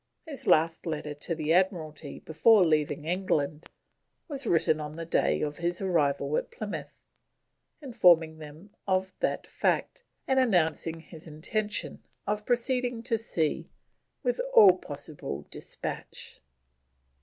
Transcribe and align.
His 0.25 0.47
last 0.47 0.87
letter 0.87 1.13
to 1.13 1.35
the 1.35 1.53
Admiralty, 1.53 2.17
before 2.17 2.63
leaving 2.65 3.05
England, 3.05 3.67
was 4.27 4.47
written 4.47 4.79
on 4.81 4.95
the 4.95 5.05
day 5.05 5.43
of 5.43 5.57
his 5.57 5.79
arrival 5.79 6.35
at 6.37 6.49
Plymouth, 6.49 7.03
informing 7.83 8.39
them 8.39 8.71
of 8.87 9.13
that 9.19 9.45
fact, 9.45 10.03
and 10.27 10.39
announcing 10.39 11.01
his 11.01 11.27
intention 11.27 12.01
of 12.25 12.47
proceeding 12.47 13.03
to 13.03 13.17
sea 13.19 13.69
with 14.23 14.41
all 14.55 14.75
possible 14.79 15.45
despatch. 15.51 16.41